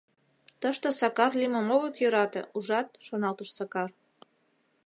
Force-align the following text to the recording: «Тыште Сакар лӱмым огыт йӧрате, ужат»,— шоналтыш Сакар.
«Тыште 0.61 0.89
Сакар 0.99 1.31
лӱмым 1.39 1.67
огыт 1.75 1.95
йӧрате, 2.01 2.41
ужат»,— 2.57 2.87
шоналтыш 3.05 3.49
Сакар. 3.57 3.89